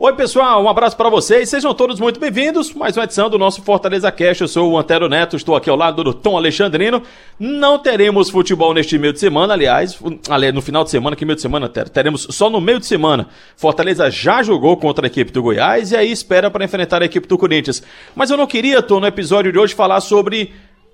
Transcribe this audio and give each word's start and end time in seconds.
Oi, 0.00 0.12
pessoal, 0.12 0.62
um 0.62 0.68
abraço 0.68 0.96
para 0.96 1.10
vocês. 1.10 1.48
Sejam 1.48 1.74
todos 1.74 1.98
muito 1.98 2.20
bem-vindos. 2.20 2.72
Mais 2.72 2.96
uma 2.96 3.02
edição 3.02 3.28
do 3.28 3.36
nosso 3.36 3.62
Fortaleza 3.62 4.12
Cast. 4.12 4.42
Eu 4.42 4.46
sou 4.46 4.70
o 4.70 4.78
Antero 4.78 5.08
Neto, 5.08 5.34
estou 5.34 5.56
aqui 5.56 5.68
ao 5.68 5.74
lado 5.74 6.04
do 6.04 6.14
Tom 6.14 6.36
Alexandrino. 6.36 7.02
Não 7.36 7.80
teremos 7.80 8.30
futebol 8.30 8.72
neste 8.72 8.96
meio 8.96 9.12
de 9.12 9.18
semana, 9.18 9.54
aliás, 9.54 9.98
no 10.54 10.62
final 10.62 10.84
de 10.84 10.90
semana, 10.90 11.16
que 11.16 11.24
meio 11.24 11.34
de 11.34 11.42
semana, 11.42 11.66
Antero? 11.66 11.90
Teremos 11.90 12.28
só 12.30 12.48
no 12.48 12.60
meio 12.60 12.78
de 12.78 12.86
semana. 12.86 13.26
Fortaleza 13.56 14.08
já 14.08 14.40
jogou 14.40 14.76
contra 14.76 15.04
a 15.04 15.08
equipe 15.08 15.32
do 15.32 15.42
Goiás 15.42 15.90
e 15.90 15.96
aí 15.96 16.12
espera 16.12 16.48
para 16.48 16.64
enfrentar 16.64 17.02
a 17.02 17.04
equipe 17.04 17.26
do 17.26 17.36
Corinthians. 17.36 17.82
Mas 18.14 18.30
eu 18.30 18.36
não 18.36 18.46
queria, 18.46 18.80
Tom, 18.80 19.00
no 19.00 19.06
episódio 19.08 19.50
de 19.50 19.58
hoje 19.58 19.74
falar 19.74 20.00
sobre 20.00 20.52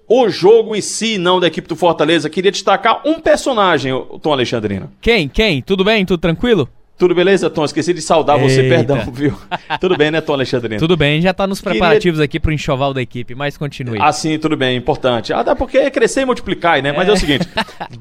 o 0.09 0.31
jogo 0.31 0.75
em 0.75 0.81
si, 0.81 1.19
não 1.19 1.39
da 1.39 1.47
equipe 1.47 1.69
do 1.69 1.77
Fortaleza. 1.77 2.31
Queria 2.31 2.51
destacar 2.51 3.03
um 3.05 3.21
personagem, 3.21 3.93
Tom 4.23 4.33
Alexandrino. 4.33 4.91
Quem? 4.99 5.29
Quem? 5.29 5.61
Tudo 5.61 5.85
bem? 5.85 6.07
Tudo 6.07 6.21
tranquilo? 6.21 6.67
Tudo 6.97 7.13
beleza, 7.15 7.51
Tom? 7.51 7.65
Esqueci 7.65 7.93
de 7.93 8.01
saudar 8.01 8.39
Eita. 8.39 8.49
você, 8.49 8.63
perdão, 8.69 9.01
viu? 9.13 9.37
Tudo 9.81 9.97
bem, 9.97 10.13
né, 10.13 10.21
Tom 10.21 10.35
Alexandrino? 10.35 10.79
Tudo 10.79 10.97
bem, 10.97 11.21
já 11.21 11.35
tá 11.35 11.45
nos 11.47 11.61
preparativos 11.61 12.19
Queria... 12.19 12.25
aqui 12.25 12.39
pro 12.39 12.53
enxoval 12.53 12.95
da 12.95 13.03
equipe, 13.03 13.35
mas 13.35 13.57
continue. 13.57 13.99
Ah, 14.01 14.13
sim, 14.13 14.39
tudo 14.39 14.57
bem, 14.57 14.77
importante. 14.77 15.33
Ah, 15.33 15.43
dá 15.43 15.57
porque 15.57 15.79
é 15.79 15.91
crescer 15.91 16.21
e 16.21 16.25
multiplicar, 16.25 16.81
né? 16.81 16.91
É. 16.91 16.93
Mas 16.93 17.09
é 17.09 17.13
o 17.13 17.17
seguinte, 17.17 17.49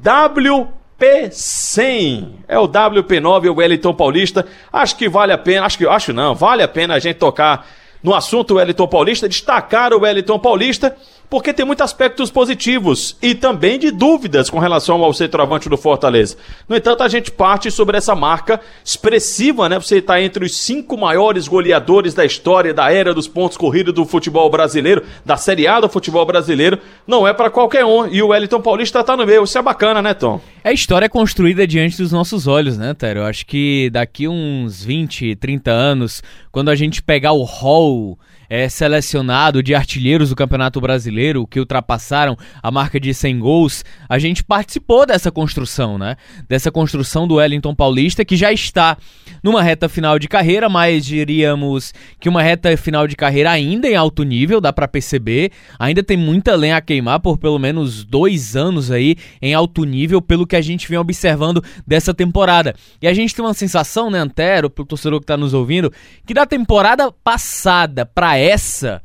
WP100 0.99 2.27
é 2.47 2.59
o 2.59 2.67
WP9, 2.67 3.49
o 3.49 3.55
Wellington 3.55 3.95
Paulista. 3.95 4.45
Acho 4.71 4.95
que 4.95 5.09
vale 5.09 5.33
a 5.33 5.39
pena, 5.39 5.65
acho 5.65 5.77
que, 5.77 5.87
acho 5.87 6.13
não, 6.13 6.35
vale 6.35 6.61
a 6.61 6.67
pena 6.67 6.93
a 6.93 6.99
gente 6.99 7.17
tocar 7.17 7.65
no 8.03 8.13
assunto 8.13 8.55
Wellington 8.55 8.87
Paulista, 8.87 9.27
destacar 9.27 9.91
o 9.93 10.01
Wellington 10.01 10.37
Paulista 10.37 10.95
porque 11.33 11.51
tem 11.51 11.65
muitos 11.65 11.83
aspectos 11.83 12.29
positivos 12.29 13.17
e 13.19 13.33
também 13.33 13.79
de 13.79 13.89
dúvidas 13.89 14.51
com 14.51 14.59
relação 14.59 15.03
ao 15.03 15.11
centroavante 15.11 15.67
do 15.67 15.75
Fortaleza. 15.75 16.37
No 16.69 16.75
entanto, 16.75 17.01
a 17.01 17.07
gente 17.07 17.31
parte 17.31 17.71
sobre 17.71 17.97
essa 17.97 18.13
marca 18.13 18.61
expressiva, 18.85 19.67
né? 19.67 19.79
Você 19.79 19.97
está 19.97 20.21
entre 20.21 20.45
os 20.45 20.55
cinco 20.59 20.95
maiores 20.95 21.47
goleadores 21.47 22.13
da 22.13 22.23
história 22.23 22.71
da 22.71 22.93
era 22.93 23.15
dos 23.15 23.27
pontos 23.27 23.57
corridos 23.57 23.95
do 23.95 24.05
futebol 24.05 24.47
brasileiro, 24.47 25.01
da 25.25 25.35
Série 25.35 25.67
A 25.67 25.79
do 25.79 25.89
futebol 25.89 26.23
brasileiro. 26.23 26.77
Não 27.07 27.27
é 27.27 27.33
para 27.33 27.49
qualquer 27.49 27.83
um. 27.83 28.05
E 28.05 28.21
o 28.21 28.27
Wellington 28.27 28.61
Paulista 28.61 28.99
está 28.99 29.17
no 29.17 29.25
meio. 29.25 29.43
Isso 29.43 29.57
é 29.57 29.61
bacana, 29.63 30.03
né, 30.03 30.13
Tom? 30.13 30.39
É 30.63 30.71
história 30.71 31.09
construída 31.09 31.65
diante 31.65 31.97
dos 31.97 32.11
nossos 32.11 32.45
olhos, 32.45 32.77
né, 32.77 32.93
Tério? 32.93 33.23
Eu 33.23 33.25
acho 33.25 33.43
que 33.47 33.89
daqui 33.91 34.27
uns 34.27 34.83
20, 34.83 35.35
30 35.37 35.71
anos, 35.71 36.21
quando 36.51 36.69
a 36.69 36.75
gente 36.75 37.01
pegar 37.01 37.31
o 37.31 37.43
hall 37.43 38.19
é, 38.53 38.69
selecionado 38.69 39.63
de 39.63 39.73
artilheiros 39.73 40.29
do 40.29 40.35
Campeonato 40.35 40.79
Brasileiro, 40.79 41.47
que 41.47 41.59
ultrapassaram 41.59 42.37
a 42.61 42.69
marca 42.69 42.99
de 42.99 43.11
100 43.11 43.39
gols, 43.39 43.83
a 44.07 44.19
gente 44.19 44.43
participou 44.43 45.07
dessa 45.07 45.31
construção, 45.31 45.97
né? 45.97 46.17
Dessa 46.47 46.71
construção 46.71 47.27
do 47.27 47.37
Wellington 47.37 47.73
Paulista, 47.73 48.23
que 48.23 48.37
já 48.37 48.53
está 48.53 48.95
numa 49.41 49.63
reta 49.63 49.89
final 49.89 50.19
de 50.19 50.27
carreira, 50.27 50.69
mas 50.69 51.03
diríamos 51.03 51.95
que 52.19 52.29
uma 52.29 52.43
reta 52.43 52.77
final 52.77 53.07
de 53.07 53.15
carreira 53.15 53.49
ainda 53.49 53.87
em 53.87 53.95
alto 53.95 54.21
nível, 54.21 54.61
dá 54.61 54.71
para 54.71 54.87
perceber. 54.87 55.51
Ainda 55.79 56.03
tem 56.03 56.15
muita 56.15 56.55
lenha 56.55 56.77
a 56.77 56.81
queimar 56.81 57.21
por 57.21 57.39
pelo 57.39 57.57
menos 57.57 58.03
dois 58.03 58.55
anos 58.55 58.91
aí 58.91 59.15
em 59.41 59.55
alto 59.55 59.83
nível, 59.83 60.21
pelo 60.21 60.45
que 60.45 60.55
a 60.55 60.61
gente 60.61 60.87
vem 60.87 60.99
observando 60.99 61.63
dessa 61.87 62.13
temporada. 62.13 62.75
E 63.01 63.07
a 63.07 63.13
gente 63.15 63.33
tem 63.33 63.43
uma 63.43 63.55
sensação, 63.55 64.11
né, 64.11 64.19
Antero, 64.19 64.69
pro 64.69 64.85
torcedor 64.85 65.19
que 65.21 65.25
tá 65.25 65.35
nos 65.35 65.55
ouvindo, 65.55 65.91
que 66.23 66.35
da 66.35 66.45
temporada 66.45 67.11
passada 67.11 68.05
para 68.05 68.42
essa. 68.43 69.01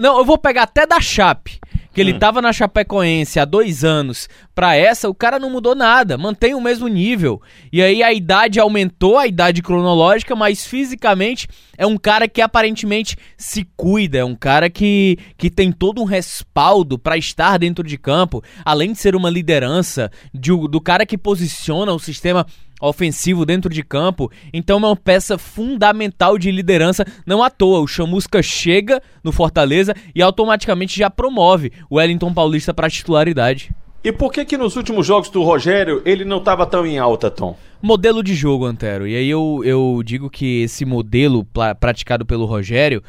Não, 0.00 0.18
eu 0.18 0.24
vou 0.24 0.38
pegar 0.38 0.62
até 0.62 0.86
da 0.86 1.00
Chape, 1.00 1.60
que 1.92 2.00
ele 2.00 2.14
hum. 2.14 2.18
tava 2.18 2.40
na 2.40 2.52
Chapecoense 2.52 3.38
há 3.38 3.44
dois 3.44 3.84
anos, 3.84 4.28
pra 4.54 4.74
essa, 4.74 5.08
o 5.08 5.14
cara 5.14 5.38
não 5.38 5.50
mudou 5.50 5.74
nada, 5.74 6.16
mantém 6.16 6.54
o 6.54 6.60
mesmo 6.60 6.88
nível. 6.88 7.42
E 7.70 7.82
aí 7.82 8.02
a 8.02 8.12
idade 8.12 8.58
aumentou, 8.58 9.18
a 9.18 9.26
idade 9.26 9.60
cronológica, 9.60 10.34
mas 10.34 10.64
fisicamente 10.64 11.46
é 11.76 11.86
um 11.86 11.98
cara 11.98 12.26
que 12.26 12.40
aparentemente 12.40 13.16
se 13.36 13.66
cuida, 13.76 14.18
é 14.18 14.24
um 14.24 14.34
cara 14.34 14.70
que, 14.70 15.18
que 15.36 15.50
tem 15.50 15.70
todo 15.70 16.00
um 16.00 16.06
respaldo 16.06 16.98
para 16.98 17.18
estar 17.18 17.58
dentro 17.58 17.86
de 17.86 17.98
campo, 17.98 18.42
além 18.64 18.92
de 18.92 18.98
ser 18.98 19.14
uma 19.14 19.28
liderança, 19.28 20.10
de, 20.32 20.50
do 20.68 20.80
cara 20.80 21.04
que 21.04 21.18
posiciona 21.18 21.92
o 21.92 21.98
sistema 21.98 22.46
ofensivo 22.88 23.46
dentro 23.46 23.70
de 23.70 23.82
campo, 23.82 24.30
então 24.52 24.76
é 24.76 24.86
uma 24.86 24.96
peça 24.96 25.38
fundamental 25.38 26.36
de 26.36 26.50
liderança. 26.50 27.06
Não 27.24 27.42
à 27.42 27.48
toa, 27.48 27.80
o 27.80 27.86
Chamusca 27.86 28.42
chega 28.42 29.00
no 29.22 29.30
Fortaleza 29.30 29.94
e 30.14 30.20
automaticamente 30.20 30.98
já 30.98 31.08
promove 31.08 31.72
o 31.88 31.96
Wellington 31.96 32.34
Paulista 32.34 32.74
para 32.74 32.90
titularidade. 32.90 33.70
E 34.04 34.10
por 34.10 34.32
que 34.32 34.44
que 34.44 34.58
nos 34.58 34.74
últimos 34.74 35.06
jogos 35.06 35.30
do 35.30 35.44
Rogério 35.44 36.02
ele 36.04 36.24
não 36.24 36.38
estava 36.38 36.66
tão 36.66 36.84
em 36.84 36.98
alta, 36.98 37.30
Tom? 37.30 37.56
Modelo 37.80 38.22
de 38.22 38.34
jogo, 38.34 38.64
Antero. 38.64 39.06
E 39.06 39.14
aí 39.14 39.30
eu, 39.30 39.62
eu 39.64 40.02
digo 40.04 40.28
que 40.28 40.62
esse 40.62 40.84
modelo 40.84 41.46
praticado 41.78 42.26
pelo 42.26 42.44
Rogério, 42.44 43.02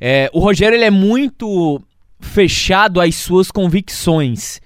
é, 0.00 0.28
o 0.32 0.40
Rogério 0.40 0.74
ele 0.74 0.84
é 0.84 0.90
muito 0.90 1.80
fechado 2.18 3.00
às 3.00 3.14
suas 3.14 3.50
convicções 3.50 4.60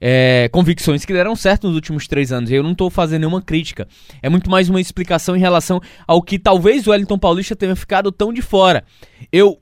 é, 0.00 0.48
convicções 0.52 1.04
que 1.04 1.12
deram 1.12 1.34
certo 1.36 1.66
nos 1.66 1.74
últimos 1.74 2.06
três 2.06 2.32
anos. 2.32 2.50
Eu 2.50 2.62
não 2.62 2.72
estou 2.72 2.90
fazendo 2.90 3.20
nenhuma 3.20 3.42
crítica. 3.42 3.86
É 4.22 4.28
muito 4.28 4.50
mais 4.50 4.68
uma 4.68 4.80
explicação 4.80 5.36
em 5.36 5.40
relação 5.40 5.80
ao 6.06 6.22
que 6.22 6.38
talvez 6.38 6.86
o 6.86 6.90
Wellington 6.90 7.18
Paulista 7.18 7.56
tenha 7.56 7.76
ficado 7.76 8.10
tão 8.12 8.32
de 8.32 8.42
fora. 8.42 8.84
Eu, 9.32 9.58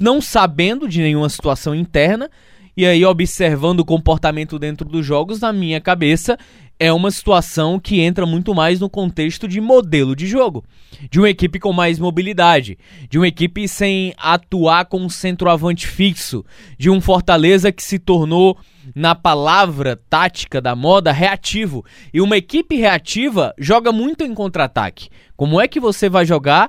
não 0.00 0.20
sabendo 0.20 0.88
de 0.88 1.00
nenhuma 1.00 1.28
situação 1.28 1.74
interna, 1.74 2.30
e 2.76 2.86
aí 2.86 3.04
observando 3.04 3.80
o 3.80 3.84
comportamento 3.84 4.58
dentro 4.58 4.88
dos 4.88 5.04
jogos, 5.04 5.40
na 5.40 5.52
minha 5.52 5.80
cabeça, 5.80 6.38
é 6.82 6.92
uma 6.92 7.12
situação 7.12 7.78
que 7.78 8.00
entra 8.00 8.26
muito 8.26 8.52
mais 8.52 8.80
no 8.80 8.90
contexto 8.90 9.46
de 9.46 9.60
modelo 9.60 10.16
de 10.16 10.26
jogo, 10.26 10.64
de 11.08 11.20
uma 11.20 11.30
equipe 11.30 11.60
com 11.60 11.72
mais 11.72 11.96
mobilidade, 11.96 12.76
de 13.08 13.18
uma 13.18 13.28
equipe 13.28 13.68
sem 13.68 14.12
atuar 14.18 14.86
com 14.86 14.98
um 14.98 15.08
centroavante 15.08 15.86
fixo, 15.86 16.44
de 16.76 16.90
um 16.90 17.00
Fortaleza 17.00 17.70
que 17.70 17.84
se 17.84 18.00
tornou, 18.00 18.58
na 18.96 19.14
palavra 19.14 19.94
tática 20.10 20.60
da 20.60 20.74
moda, 20.74 21.12
reativo. 21.12 21.84
E 22.12 22.20
uma 22.20 22.36
equipe 22.36 22.74
reativa 22.74 23.54
joga 23.56 23.92
muito 23.92 24.24
em 24.24 24.34
contra-ataque. 24.34 25.08
Como 25.36 25.60
é 25.60 25.68
que 25.68 25.78
você 25.78 26.08
vai 26.08 26.26
jogar 26.26 26.68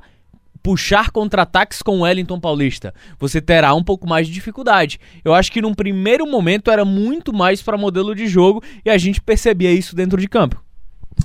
puxar 0.64 1.12
contra-ataques 1.12 1.82
com 1.82 1.98
o 1.98 2.02
Wellington 2.02 2.40
Paulista, 2.40 2.94
você 3.20 3.42
terá 3.42 3.76
um 3.76 3.84
pouco 3.84 4.08
mais 4.08 4.28
de 4.28 4.34
dificuldade. 4.34 5.00
Eu 5.24 5.34
acho 5.34 5.52
que 5.52 5.62
num 5.62 5.74
primeiro 5.74 6.26
momento 6.26 6.72
era 6.72 6.86
muito 6.86 7.34
mais 7.34 7.62
para 7.62 7.78
modelo 7.78 8.16
de 8.16 8.26
jogo 8.28 8.64
e 8.86 8.90
a 8.90 8.98
gente 8.98 9.22
percebia 9.22 9.72
isso 9.72 9.94
dentro 9.94 10.20
de 10.20 10.28
campo. 10.30 10.64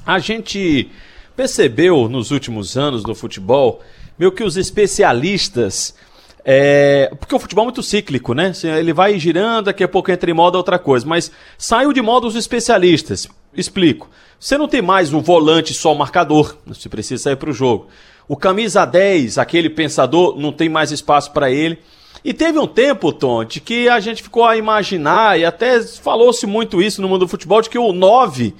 A 0.04 0.18
gente 0.18 0.90
percebeu 1.36 2.08
nos 2.08 2.32
últimos 2.32 2.76
anos 2.76 3.04
no 3.04 3.14
futebol, 3.14 3.80
meio 4.18 4.32
que 4.32 4.42
os 4.42 4.56
especialistas 4.56 5.94
é, 6.50 7.10
porque 7.20 7.34
o 7.34 7.38
futebol 7.38 7.64
é 7.64 7.66
muito 7.66 7.82
cíclico, 7.82 8.32
né? 8.32 8.52
Ele 8.78 8.94
vai 8.94 9.18
girando, 9.18 9.66
daqui 9.66 9.84
a 9.84 9.88
pouco 9.88 10.10
entra 10.10 10.30
em 10.30 10.34
moda 10.34 10.56
outra 10.56 10.78
coisa. 10.78 11.06
Mas 11.06 11.30
saiu 11.58 11.92
de 11.92 12.00
moda 12.00 12.26
os 12.26 12.34
especialistas. 12.34 13.28
Explico. 13.52 14.08
Você 14.40 14.56
não 14.56 14.66
tem 14.66 14.80
mais 14.80 15.12
um 15.12 15.20
volante 15.20 15.74
só 15.74 15.94
marcador. 15.94 16.56
Você 16.66 16.88
precisa 16.88 17.24
sair 17.24 17.36
para 17.36 17.50
o 17.50 17.52
jogo. 17.52 17.88
O 18.28 18.36
camisa 18.36 18.84
10, 18.84 19.38
aquele 19.38 19.70
pensador, 19.70 20.38
não 20.38 20.52
tem 20.52 20.68
mais 20.68 20.92
espaço 20.92 21.32
para 21.32 21.50
ele. 21.50 21.78
E 22.22 22.34
teve 22.34 22.58
um 22.58 22.66
tempo, 22.66 23.12
Tonte, 23.12 23.58
que 23.58 23.88
a 23.88 23.98
gente 24.00 24.22
ficou 24.22 24.44
a 24.44 24.56
imaginar, 24.56 25.38
e 25.40 25.44
até 25.44 25.82
falou-se 25.82 26.46
muito 26.46 26.82
isso 26.82 27.00
no 27.00 27.08
mundo 27.08 27.20
do 27.20 27.28
futebol, 27.28 27.62
de 27.62 27.70
que 27.70 27.78
o 27.78 27.92
9 27.92 28.54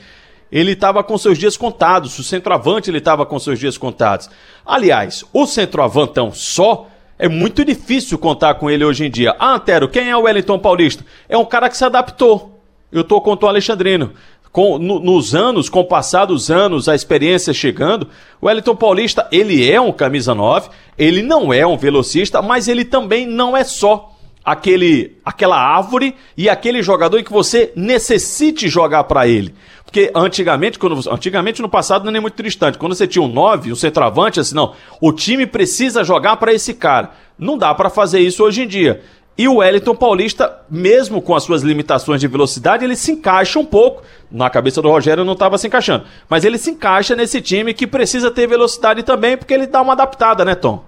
ele 0.50 0.72
estava 0.72 1.04
com 1.04 1.18
seus 1.18 1.36
dias 1.36 1.56
contados, 1.56 2.18
o 2.18 2.24
centroavante 2.24 2.88
ele 2.88 2.98
estava 2.98 3.26
com 3.26 3.38
seus 3.38 3.58
dias 3.58 3.76
contados. 3.76 4.30
Aliás, 4.64 5.24
o 5.32 5.46
centroavantão 5.46 6.32
só 6.32 6.88
é 7.18 7.28
muito 7.28 7.64
difícil 7.64 8.16
contar 8.16 8.54
com 8.54 8.70
ele 8.70 8.84
hoje 8.84 9.04
em 9.04 9.10
dia. 9.10 9.36
Ah, 9.38 9.54
Antero, 9.54 9.88
quem 9.88 10.08
é 10.08 10.16
o 10.16 10.22
Wellington 10.22 10.58
Paulista? 10.58 11.04
É 11.28 11.36
um 11.36 11.44
cara 11.44 11.68
que 11.68 11.76
se 11.76 11.84
adaptou. 11.84 12.58
Eu 12.90 13.04
tô 13.04 13.20
com 13.20 13.34
o 13.34 13.46
Alexandrino 13.46 14.14
com, 14.52 14.78
no, 14.78 14.98
nos 14.98 15.34
anos, 15.34 15.68
com 15.68 15.80
o 15.80 15.84
passar 15.84 16.24
dos 16.24 16.50
anos, 16.50 16.88
a 16.88 16.94
experiência 16.94 17.52
chegando, 17.52 18.08
o 18.40 18.46
Wellington 18.46 18.76
Paulista, 18.76 19.26
ele 19.30 19.70
é 19.70 19.80
um 19.80 19.92
camisa 19.92 20.34
9, 20.34 20.70
ele 20.96 21.22
não 21.22 21.52
é 21.52 21.66
um 21.66 21.76
velocista, 21.76 22.40
mas 22.42 22.68
ele 22.68 22.84
também 22.84 23.26
não 23.26 23.56
é 23.56 23.64
só 23.64 24.14
aquele 24.44 25.18
aquela 25.24 25.60
árvore 25.60 26.14
e 26.36 26.48
aquele 26.48 26.82
jogador 26.82 27.22
que 27.22 27.30
você 27.30 27.72
necessite 27.76 28.68
jogar 28.68 29.04
para 29.04 29.28
ele. 29.28 29.54
Porque 29.84 30.10
antigamente, 30.14 30.78
quando, 30.78 31.10
antigamente 31.10 31.62
no 31.62 31.68
passado 31.68 32.04
não 32.04 32.16
é 32.16 32.20
muito 32.20 32.42
distante, 32.42 32.76
quando 32.76 32.94
você 32.94 33.06
tinha 33.06 33.22
um 33.22 33.28
9, 33.28 33.72
um 33.72 33.76
centroavante, 33.76 34.38
assim, 34.38 34.54
não, 34.54 34.74
o 35.00 35.12
time 35.12 35.46
precisa 35.46 36.04
jogar 36.04 36.36
para 36.36 36.52
esse 36.52 36.74
cara. 36.74 37.12
Não 37.38 37.56
dá 37.56 37.74
para 37.74 37.88
fazer 37.88 38.20
isso 38.20 38.42
hoje 38.44 38.62
em 38.62 38.66
dia. 38.66 39.02
E 39.38 39.46
o 39.46 39.58
Wellington 39.58 39.94
Paulista, 39.94 40.58
mesmo 40.68 41.22
com 41.22 41.32
as 41.32 41.44
suas 41.44 41.62
limitações 41.62 42.20
de 42.20 42.26
velocidade, 42.26 42.84
ele 42.84 42.96
se 42.96 43.12
encaixa 43.12 43.56
um 43.56 43.64
pouco. 43.64 44.02
Na 44.28 44.50
cabeça 44.50 44.82
do 44.82 44.90
Rogério 44.90 45.24
não 45.24 45.34
estava 45.34 45.56
se 45.56 45.68
encaixando. 45.68 46.04
Mas 46.28 46.44
ele 46.44 46.58
se 46.58 46.72
encaixa 46.72 47.14
nesse 47.14 47.40
time 47.40 47.72
que 47.72 47.86
precisa 47.86 48.32
ter 48.32 48.48
velocidade 48.48 49.04
também, 49.04 49.36
porque 49.36 49.54
ele 49.54 49.68
dá 49.68 49.80
uma 49.80 49.92
adaptada, 49.92 50.44
né, 50.44 50.56
Tom? 50.56 50.84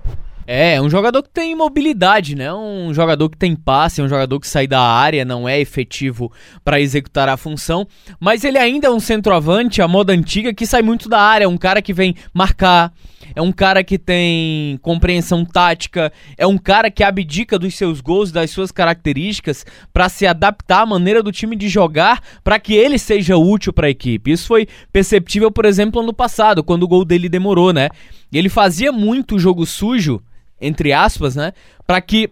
É, 0.52 0.74
é 0.74 0.82
um 0.82 0.90
jogador 0.90 1.22
que 1.22 1.30
tem 1.30 1.54
mobilidade, 1.54 2.34
né? 2.34 2.52
Um 2.52 2.92
jogador 2.92 3.30
que 3.30 3.36
tem 3.36 3.54
passe, 3.54 4.00
é 4.00 4.04
um 4.04 4.08
jogador 4.08 4.40
que 4.40 4.48
sai 4.48 4.66
da 4.66 4.80
área, 4.80 5.24
não 5.24 5.48
é 5.48 5.60
efetivo 5.60 6.32
para 6.64 6.80
executar 6.80 7.28
a 7.28 7.36
função, 7.36 7.86
mas 8.18 8.42
ele 8.42 8.58
ainda 8.58 8.88
é 8.88 8.90
um 8.90 8.98
centroavante, 8.98 9.80
a 9.80 9.86
moda 9.86 10.12
antiga, 10.12 10.52
que 10.52 10.66
sai 10.66 10.82
muito 10.82 11.08
da 11.08 11.20
área, 11.20 11.44
é 11.44 11.48
um 11.48 11.56
cara 11.56 11.80
que 11.80 11.92
vem 11.92 12.16
marcar, 12.34 12.92
é 13.32 13.40
um 13.40 13.52
cara 13.52 13.84
que 13.84 13.96
tem 13.96 14.76
compreensão 14.82 15.44
tática, 15.44 16.12
é 16.36 16.44
um 16.48 16.58
cara 16.58 16.90
que 16.90 17.04
abdica 17.04 17.56
dos 17.56 17.76
seus 17.76 18.00
gols, 18.00 18.32
das 18.32 18.50
suas 18.50 18.72
características 18.72 19.64
para 19.92 20.08
se 20.08 20.26
adaptar 20.26 20.80
à 20.80 20.86
maneira 20.86 21.22
do 21.22 21.30
time 21.30 21.54
de 21.54 21.68
jogar, 21.68 22.20
para 22.42 22.58
que 22.58 22.74
ele 22.74 22.98
seja 22.98 23.36
útil 23.36 23.72
para 23.72 23.86
a 23.86 23.90
equipe. 23.90 24.32
Isso 24.32 24.48
foi 24.48 24.66
perceptível, 24.92 25.52
por 25.52 25.64
exemplo, 25.64 26.02
ano 26.02 26.12
passado, 26.12 26.64
quando 26.64 26.82
o 26.82 26.88
gol 26.88 27.04
dele 27.04 27.28
demorou, 27.28 27.72
né? 27.72 27.88
Ele 28.32 28.48
fazia 28.48 28.90
muito 28.90 29.38
jogo 29.38 29.64
sujo 29.64 30.20
entre 30.60 30.92
aspas, 30.92 31.34
né? 31.36 31.52
Para 31.86 32.00
que 32.00 32.30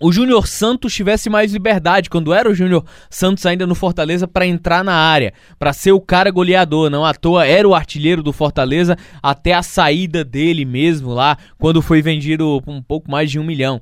o 0.00 0.12
Júnior 0.12 0.46
Santos 0.48 0.92
tivesse 0.92 1.30
mais 1.30 1.52
liberdade, 1.52 2.10
quando 2.10 2.34
era 2.34 2.50
o 2.50 2.54
Júnior 2.54 2.84
Santos 3.08 3.46
ainda 3.46 3.66
no 3.66 3.74
Fortaleza, 3.74 4.26
para 4.26 4.44
entrar 4.44 4.82
na 4.82 4.94
área, 4.94 5.32
para 5.58 5.72
ser 5.72 5.92
o 5.92 6.00
cara 6.00 6.30
goleador. 6.30 6.90
Não 6.90 7.04
à 7.04 7.14
toa 7.14 7.46
era 7.46 7.66
o 7.66 7.74
artilheiro 7.74 8.22
do 8.22 8.32
Fortaleza 8.32 8.98
até 9.22 9.52
a 9.52 9.62
saída 9.62 10.24
dele 10.24 10.64
mesmo 10.64 11.14
lá, 11.14 11.38
quando 11.58 11.80
foi 11.80 12.02
vendido 12.02 12.60
um 12.66 12.82
pouco 12.82 13.10
mais 13.10 13.30
de 13.30 13.38
um 13.38 13.44
milhão. 13.44 13.80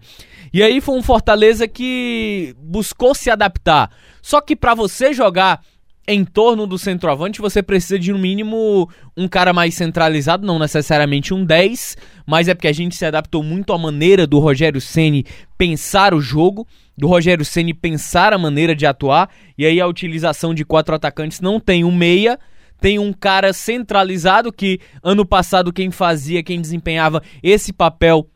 E 0.53 0.63
aí 0.63 0.83
foi 0.83 0.97
um 0.97 1.03
Fortaleza 1.03 1.67
que 1.67 2.55
buscou 2.59 3.15
se 3.15 3.31
adaptar. 3.31 3.91
Só 4.21 4.41
que 4.41 4.55
para 4.55 4.75
você 4.75 5.15
jogar 5.15 5.63
em 6.07 6.25
torno 6.25 6.67
do 6.67 6.77
centroavante, 6.79 7.41
você 7.41 7.63
precisa 7.63 7.99
de 7.99 8.13
no 8.13 8.19
mínimo 8.19 8.89
um 9.17 9.29
cara 9.29 9.53
mais 9.53 9.75
centralizado, 9.75 10.47
não 10.47 10.59
necessariamente 10.59 11.33
um 11.33 11.45
10, 11.45 11.97
mas 12.27 12.49
é 12.49 12.55
porque 12.55 12.69
a 12.69 12.73
gente 12.73 12.97
se 12.97 13.05
adaptou 13.05 13.43
muito 13.43 13.73
à 13.73 13.79
maneira 13.79 14.27
do 14.27 14.41
Rogério 14.41 14.81
Ceni 14.81 15.25
pensar 15.57 16.13
o 16.13 16.21
jogo, 16.21 16.67
do 16.99 17.07
Rogério 17.07 17.45
Ceni 17.45 17.73
pensar 17.73 18.33
a 18.33 18.39
maneira 18.39 18.75
de 18.75 18.85
atuar, 18.85 19.31
e 19.57 19.65
aí 19.65 19.81
a 19.81 19.87
utilização 19.87 20.53
de 20.53 20.65
quatro 20.65 20.95
atacantes 20.95 21.41
não 21.41 21.61
tem 21.61 21.85
um 21.85 21.95
meia, 21.95 22.39
tem 22.81 22.99
um 22.99 23.13
cara 23.13 23.53
centralizado 23.53 24.53
que 24.53 24.81
ano 25.05 25.25
passado 25.25 25.73
quem 25.73 25.93
fazia, 25.93 26.43
quem 26.43 26.61
desempenhava 26.61 27.23
esse 27.41 27.73
papel 27.73 28.29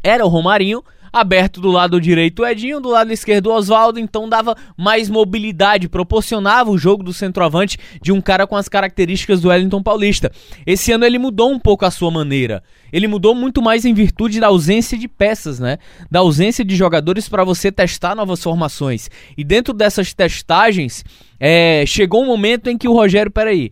era 0.00 0.24
o 0.24 0.28
Romarinho, 0.28 0.84
aberto 1.14 1.60
do 1.60 1.70
lado 1.70 2.00
direito 2.00 2.42
o 2.42 2.46
Edinho, 2.46 2.80
do 2.80 2.90
lado 2.90 3.12
esquerdo 3.12 3.46
o 3.46 3.54
Oswaldo, 3.54 4.00
então 4.00 4.28
dava 4.28 4.56
mais 4.76 5.08
mobilidade, 5.08 5.88
proporcionava 5.88 6.72
o 6.72 6.76
jogo 6.76 7.04
do 7.04 7.12
centroavante 7.12 7.78
de 8.02 8.10
um 8.10 8.20
cara 8.20 8.48
com 8.48 8.56
as 8.56 8.68
características 8.68 9.40
do 9.40 9.48
Wellington 9.48 9.80
Paulista. 9.80 10.32
Esse 10.66 10.90
ano 10.90 11.04
ele 11.04 11.16
mudou 11.16 11.52
um 11.52 11.58
pouco 11.58 11.86
a 11.86 11.90
sua 11.90 12.10
maneira. 12.10 12.64
Ele 12.92 13.06
mudou 13.06 13.34
muito 13.34 13.62
mais 13.62 13.84
em 13.84 13.94
virtude 13.94 14.40
da 14.40 14.48
ausência 14.48 14.98
de 14.98 15.06
peças, 15.06 15.60
né? 15.60 15.78
Da 16.10 16.18
ausência 16.18 16.64
de 16.64 16.74
jogadores 16.74 17.28
para 17.28 17.44
você 17.44 17.70
testar 17.70 18.16
novas 18.16 18.42
formações. 18.42 19.08
E 19.36 19.44
dentro 19.44 19.72
dessas 19.72 20.12
testagens, 20.12 21.04
é, 21.38 21.84
chegou 21.86 22.22
um 22.22 22.26
momento 22.26 22.68
em 22.68 22.76
que 22.76 22.88
o 22.88 22.92
Rogério, 22.92 23.30
peraí, 23.30 23.70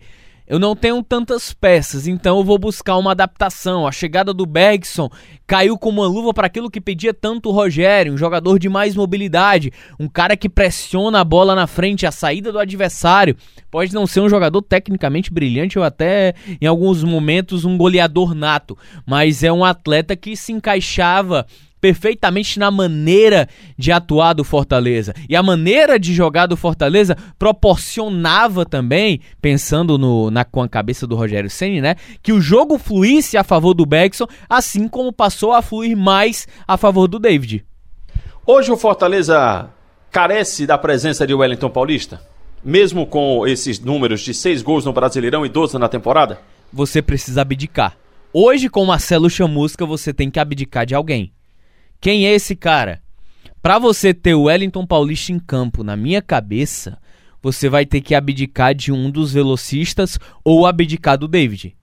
eu 0.53 0.59
não 0.59 0.77
tenho 0.77 1.03
tantas 1.03 1.55
peças, 1.55 2.07
então 2.07 2.37
eu 2.37 2.45
vou 2.45 2.59
buscar 2.59 2.99
uma 2.99 3.13
adaptação. 3.13 3.87
A 3.87 3.91
chegada 3.91 4.35
do 4.35 4.45
Bergson 4.45 5.09
caiu 5.47 5.79
como 5.79 6.03
uma 6.03 6.07
luva 6.07 6.35
para 6.35 6.47
aquilo 6.47 6.71
que 6.71 6.79
pedia 6.79 7.15
tanto 7.15 7.49
o 7.49 7.53
Rogério, 7.53 8.13
um 8.13 8.19
jogador 8.19 8.59
de 8.59 8.69
mais 8.69 8.95
mobilidade, 8.95 9.73
um 9.99 10.07
cara 10.07 10.37
que 10.37 10.51
pressiona 10.51 11.21
a 11.21 11.25
bola 11.25 11.55
na 11.55 11.67
frente, 11.67 12.05
a 12.05 12.13
saída 12.13 12.53
do 12.53 12.59
adversário. 12.59 13.35
Pode 13.71 13.95
não 13.95 14.07
ser 14.07 14.21
um 14.21 14.29
jogador 14.29 14.61
tecnicamente 14.61 15.33
brilhante 15.33 15.79
ou 15.79 15.85
até 15.87 16.35
em 16.61 16.67
alguns 16.67 17.03
momentos 17.03 17.65
um 17.65 17.79
goleador 17.79 18.35
nato, 18.35 18.77
mas 19.07 19.43
é 19.43 19.51
um 19.51 19.65
atleta 19.65 20.15
que 20.15 20.37
se 20.37 20.53
encaixava 20.53 21.47
perfeitamente 21.83 22.61
na 22.61 22.71
maneira 22.71 23.49
de 23.77 23.91
atuar 23.91 24.35
do 24.35 24.45
Fortaleza. 24.45 25.13
E 25.29 25.35
a 25.35 25.43
maneira 25.43 25.99
de 25.99 26.15
jogar 26.15 26.47
do 26.47 26.57
Fortaleza 26.57 27.17
proporcionava 27.37 28.65
também, 28.65 29.21
pensando 29.43 29.99
no, 29.99 30.31
na, 30.31 30.45
com 30.45 30.63
a 30.63 30.69
cabeça 30.69 31.09
do 31.09 31.17
Rogério 31.17 31.51
Senni, 31.51 31.81
né? 31.81 31.97
Que 32.23 32.33
o 32.33 32.41
jogo 32.41 32.79
fluísse 32.79 33.37
a 33.37 33.43
favor 33.43 33.75
do 33.75 33.85
Beckson, 33.85 34.29
assim 34.49 34.87
como 34.87 35.13
passou 35.13 35.53
a 35.53 35.61
fluir 35.61 35.97
mais 35.97 36.47
a 36.69 36.77
favor 36.77 37.09
do 37.09 37.19
David. 37.19 37.65
Hoje 38.47 38.71
o 38.71 38.77
Fortaleza 38.77 39.69
carece 40.13 40.67
da 40.67 40.79
presença 40.79 41.27
de 41.27 41.35
Wellington 41.35 41.69
Paulista? 41.69 42.21
Mesmo 42.65 43.05
com 43.05 43.45
esses 43.45 43.81
números 43.81 44.21
de 44.21 44.33
seis 44.33 44.63
gols 44.63 44.85
no 44.85 44.93
Brasileirão 44.93 45.45
e 45.45 45.49
12 45.49 45.77
na 45.79 45.89
temporada? 45.89 46.39
Você 46.73 47.03
precisa 47.03 47.43
abdicar. 47.43 47.97
Hoje, 48.33 48.69
com 48.69 48.85
Marcelo 48.85 49.29
Chamusca, 49.29 49.85
você 49.85 50.15
tem 50.15 50.31
que 50.31 50.39
abdicar 50.39 50.87
de 50.87 50.95
alguém. 50.95 51.33
Quem 52.03 52.27
é 52.27 52.35
esse 52.35 52.57
cara? 52.57 53.01
Para 53.63 53.79
você 53.79 54.13
ter 54.13 54.35
o 54.35 54.43
Wellington 54.43 54.85
Paulista 54.85 55.31
em 55.31 55.39
campo, 55.39 55.85
na 55.85 55.97
minha 55.97 56.21
cabeça, 56.21 56.99
você 57.41 57.69
vai 57.69 57.87
ter 57.87 58.01
que 58.01 58.13
abdicar 58.13 58.75
de 58.75 58.91
um 58.91 59.09
dos 59.09 59.33
velocistas 59.33 60.19
ou 60.45 60.67
abdicar 60.67 61.17
do 61.17 61.29
David. 61.29 61.77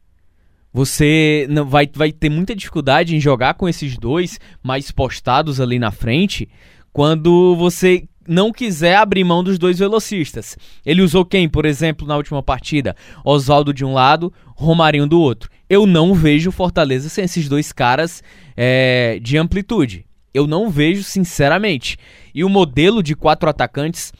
Você 0.74 1.48
não 1.50 1.66
vai, 1.66 1.90
vai 1.96 2.12
ter 2.12 2.30
muita 2.30 2.54
dificuldade 2.54 3.16
em 3.16 3.20
jogar 3.22 3.54
com 3.54 3.70
esses 3.70 3.98
dois 3.98 4.42
mais 4.62 4.92
postados 4.92 5.62
ali 5.62 5.80
na 5.80 5.90
frente 5.90 6.50
quando 6.92 7.56
você 7.56 8.04
não 8.28 8.52
quiser 8.52 8.98
abrir 8.98 9.24
mão 9.24 9.42
dos 9.42 9.58
dois 9.58 9.80
velocistas. 9.80 10.58
Ele 10.86 11.02
usou 11.02 11.24
quem, 11.24 11.48
por 11.48 11.66
exemplo, 11.66 12.06
na 12.06 12.18
última 12.18 12.44
partida? 12.44 12.94
Oswaldo 13.24 13.74
de 13.74 13.86
um 13.86 13.94
lado, 13.94 14.34
Romarinho 14.48 15.08
do 15.08 15.22
outro. 15.22 15.50
Eu 15.70 15.88
não 15.88 16.14
vejo 16.14 16.52
Fortaleza 16.52 17.08
sem 17.08 17.24
esses 17.24 17.48
dois 17.48 17.72
caras 17.72 18.22
é, 18.58 19.18
de 19.22 19.38
amplitude. 19.38 20.09
Eu 20.34 20.46
não 20.48 20.70
vejo, 20.70 21.04
sinceramente. 21.04 21.98
E 22.34 22.44
o 22.44 22.50
modelo 22.50 23.02
de 23.02 23.16
quatro 23.16 23.50
atacantes 23.50 24.14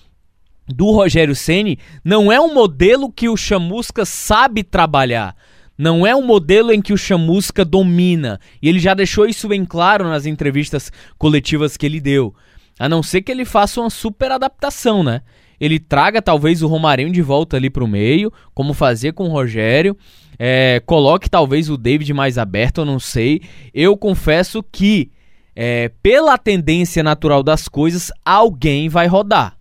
do 0.68 0.92
Rogério 0.92 1.36
Ceni 1.36 1.80
não 2.04 2.32
é 2.32 2.40
um 2.40 2.54
modelo 2.54 3.12
que 3.12 3.28
o 3.28 3.38
Chamusca 3.38 4.06
sabe 4.06 4.64
trabalhar. 4.64 5.36
Não 5.78 6.06
é 6.06 6.16
um 6.16 6.26
modelo 6.26 6.74
em 6.74 6.82
que 6.82 6.92
o 6.92 6.98
Chamusca 6.98 7.64
domina. 7.64 8.40
E 8.62 8.68
ele 8.68 8.80
já 8.80 8.94
deixou 8.94 9.26
isso 9.26 9.48
bem 9.48 9.64
claro 9.64 10.06
nas 10.06 10.26
entrevistas 10.26 10.92
coletivas 11.18 11.78
que 11.78 11.86
ele 11.86 12.02
deu. 12.02 12.36
A 12.78 12.90
não 12.90 13.02
ser 13.02 13.22
que 13.22 13.32
ele 13.32 13.46
faça 13.46 13.80
uma 13.80 13.90
super 13.90 14.32
adaptação, 14.32 15.04
né? 15.04 15.22
Ele 15.60 15.80
traga 15.80 16.22
talvez 16.22 16.62
o 16.62 16.68
Romarinho 16.68 17.12
de 17.12 17.22
volta 17.22 17.58
ali 17.58 17.70
para 17.70 17.84
o 17.84 17.88
meio, 17.88 18.32
como 18.54 18.74
fazia 18.74 19.12
com 19.12 19.26
o 19.26 19.32
Rogério. 19.32 19.98
É, 20.38 20.82
coloque 20.86 21.30
talvez 21.30 21.70
o 21.70 21.78
David 21.78 22.14
mais 22.14 22.38
aberto, 22.38 22.80
eu 22.82 22.86
não 22.86 23.00
sei. 23.00 23.42
Eu 23.74 23.98
confesso 23.98 24.64
que 24.64 25.12
é, 25.56 25.92
pela 26.02 26.38
tendência 26.38 27.04
natural 27.04 27.44
das 27.44 27.68
coisas, 27.68 28.12
alguém 28.24 28.90
vai 28.90 29.08
rodar. 29.08 29.60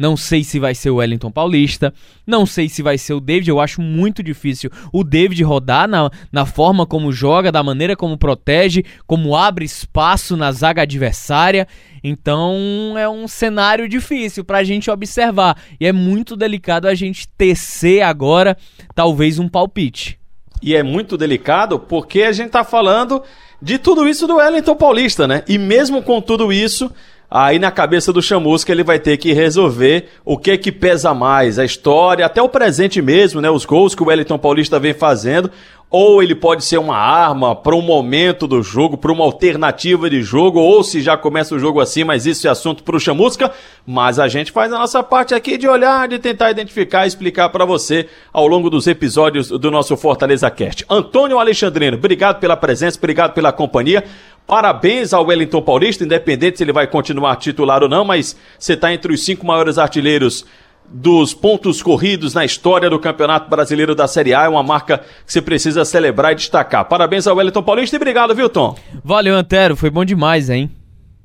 Não 0.00 0.16
sei 0.16 0.42
se 0.42 0.58
vai 0.58 0.74
ser 0.74 0.88
o 0.88 0.94
Wellington 0.96 1.30
Paulista, 1.30 1.92
não 2.26 2.46
sei 2.46 2.70
se 2.70 2.82
vai 2.82 2.96
ser 2.96 3.12
o 3.12 3.20
David. 3.20 3.50
Eu 3.50 3.60
acho 3.60 3.82
muito 3.82 4.22
difícil 4.22 4.70
o 4.90 5.04
David 5.04 5.42
rodar 5.44 5.86
na, 5.86 6.10
na 6.32 6.46
forma 6.46 6.86
como 6.86 7.12
joga, 7.12 7.52
da 7.52 7.62
maneira 7.62 7.94
como 7.94 8.16
protege, 8.16 8.82
como 9.06 9.36
abre 9.36 9.62
espaço 9.62 10.38
na 10.38 10.50
zaga 10.52 10.80
adversária. 10.80 11.68
Então 12.02 12.94
é 12.96 13.06
um 13.06 13.28
cenário 13.28 13.86
difícil 13.86 14.42
para 14.42 14.56
a 14.56 14.64
gente 14.64 14.90
observar. 14.90 15.58
E 15.78 15.86
é 15.86 15.92
muito 15.92 16.34
delicado 16.34 16.88
a 16.88 16.94
gente 16.94 17.28
tecer 17.36 18.00
agora, 18.00 18.56
talvez, 18.94 19.38
um 19.38 19.50
palpite. 19.50 20.18
E 20.62 20.74
é 20.74 20.82
muito 20.82 21.18
delicado 21.18 21.78
porque 21.78 22.22
a 22.22 22.32
gente 22.32 22.46
está 22.46 22.64
falando 22.64 23.22
de 23.60 23.78
tudo 23.78 24.08
isso 24.08 24.26
do 24.26 24.36
Wellington 24.36 24.74
Paulista, 24.74 25.26
né? 25.26 25.42
E 25.46 25.58
mesmo 25.58 26.02
com 26.02 26.20
tudo 26.20 26.52
isso, 26.52 26.90
aí 27.30 27.58
na 27.58 27.70
cabeça 27.70 28.12
do 28.12 28.20
Chamusca 28.20 28.72
ele 28.72 28.82
vai 28.82 28.98
ter 28.98 29.16
que 29.16 29.32
resolver 29.32 30.08
o 30.24 30.36
que 30.36 30.58
que 30.58 30.72
pesa 30.72 31.14
mais, 31.14 31.58
a 31.58 31.64
história, 31.64 32.26
até 32.26 32.42
o 32.42 32.48
presente 32.48 33.00
mesmo, 33.00 33.40
né? 33.40 33.48
Os 33.50 33.64
gols 33.64 33.94
que 33.94 34.02
o 34.02 34.06
Wellington 34.06 34.38
Paulista 34.38 34.78
vem 34.80 34.92
fazendo, 34.92 35.50
ou 35.90 36.22
ele 36.22 36.36
pode 36.36 36.64
ser 36.64 36.78
uma 36.78 36.96
arma 36.96 37.54
para 37.54 37.74
um 37.74 37.82
momento 37.82 38.46
do 38.46 38.62
jogo, 38.62 38.96
para 38.96 39.10
uma 39.10 39.24
alternativa 39.24 40.08
de 40.08 40.22
jogo, 40.22 40.60
ou 40.60 40.84
se 40.84 41.00
já 41.00 41.16
começa 41.16 41.54
o 41.54 41.58
jogo 41.58 41.80
assim, 41.80 42.04
mas 42.04 42.26
isso 42.26 42.46
é 42.46 42.50
assunto 42.50 42.84
para 42.84 42.94
o 42.94 43.00
Chamusca. 43.00 43.50
Mas 43.84 44.20
a 44.20 44.28
gente 44.28 44.52
faz 44.52 44.72
a 44.72 44.78
nossa 44.78 45.02
parte 45.02 45.34
aqui 45.34 45.58
de 45.58 45.66
olhar, 45.66 46.06
de 46.06 46.20
tentar 46.20 46.52
identificar 46.52 47.04
e 47.04 47.08
explicar 47.08 47.48
para 47.48 47.64
você 47.64 48.06
ao 48.32 48.46
longo 48.46 48.70
dos 48.70 48.86
episódios 48.86 49.48
do 49.48 49.70
nosso 49.70 49.96
Fortaleza 49.96 50.48
Cast. 50.48 50.84
Antônio 50.88 51.40
Alexandrino, 51.40 51.96
obrigado 51.96 52.38
pela 52.38 52.56
presença, 52.56 52.96
obrigado 52.96 53.32
pela 53.32 53.52
companhia. 53.52 54.04
Parabéns 54.50 55.12
ao 55.12 55.24
Wellington 55.24 55.62
Paulista, 55.62 56.02
independente 56.02 56.58
se 56.58 56.64
ele 56.64 56.72
vai 56.72 56.84
continuar 56.84 57.36
titular 57.36 57.84
ou 57.84 57.88
não, 57.88 58.04
mas 58.04 58.36
você 58.58 58.72
está 58.72 58.92
entre 58.92 59.12
os 59.12 59.24
cinco 59.24 59.46
maiores 59.46 59.78
artilheiros 59.78 60.44
dos 60.88 61.32
pontos 61.32 61.80
corridos 61.80 62.34
na 62.34 62.44
história 62.44 62.90
do 62.90 62.98
Campeonato 62.98 63.48
Brasileiro 63.48 63.94
da 63.94 64.08
Série 64.08 64.34
A. 64.34 64.46
É 64.46 64.48
uma 64.48 64.64
marca 64.64 64.98
que 65.24 65.32
você 65.32 65.40
precisa 65.40 65.84
celebrar 65.84 66.32
e 66.32 66.34
destacar. 66.34 66.84
Parabéns 66.86 67.28
ao 67.28 67.36
Wellington 67.36 67.62
Paulista 67.62 67.94
e 67.94 67.98
obrigado, 67.98 68.34
viu, 68.34 68.48
Tom? 68.48 68.74
Valeu, 69.04 69.36
Antero. 69.36 69.76
Foi 69.76 69.88
bom 69.88 70.04
demais, 70.04 70.50
hein? 70.50 70.68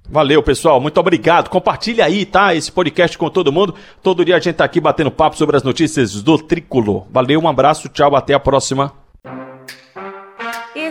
Valeu, 0.07 0.43
pessoal. 0.43 0.79
Muito 0.79 0.99
obrigado. 0.99 1.49
Compartilha 1.49 2.05
aí, 2.05 2.27
tá? 2.27 2.53
Esse 2.53 2.71
podcast 2.71 3.17
com 3.17 3.27
todo 3.31 3.51
mundo. 3.51 3.73
Todo 4.03 4.23
dia 4.23 4.35
a 4.35 4.39
gente 4.39 4.57
tá 4.57 4.65
aqui 4.65 4.79
batendo 4.79 5.09
papo 5.09 5.35
sobre 5.35 5.57
as 5.57 5.63
notícias 5.63 6.21
do 6.21 6.37
Tricolor. 6.37 7.07
Valeu, 7.09 7.41
um 7.41 7.47
abraço, 7.47 7.89
tchau, 7.89 8.15
até 8.15 8.35
a 8.35 8.39
próxima. 8.39 8.93